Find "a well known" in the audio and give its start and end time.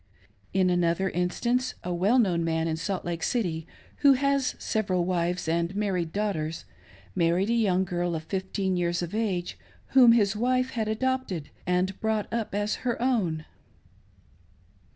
1.83-2.43